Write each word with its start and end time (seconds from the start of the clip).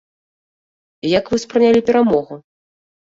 Як 1.17 1.29
вы 1.33 1.41
ўспрынялі 1.41 1.85
перамогу? 1.91 2.33